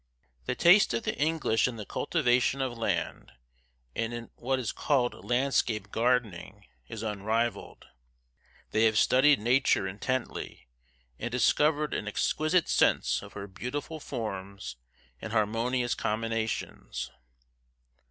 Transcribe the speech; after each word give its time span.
The 0.45 0.55
taste 0.55 0.95
of 0.95 1.03
the 1.03 1.15
English 1.15 1.67
in 1.67 1.75
the 1.75 1.85
cultivation 1.85 2.59
of 2.59 2.75
land, 2.75 3.33
and 3.95 4.11
in 4.15 4.31
what 4.35 4.57
is 4.57 4.71
called 4.71 5.23
landscape 5.23 5.91
gardening, 5.91 6.65
is 6.87 7.03
unrivalled. 7.03 7.85
They 8.71 8.85
have 8.85 8.97
studied 8.97 9.39
Nature 9.39 9.87
intently, 9.87 10.67
and 11.19 11.31
discovered 11.31 11.93
an 11.93 12.07
exquisite 12.07 12.67
sense 12.67 13.21
of 13.21 13.33
her 13.33 13.45
beautiful 13.45 13.99
forms 13.99 14.75
and 15.21 15.33
harmonious 15.33 15.93
combinations. 15.93 17.11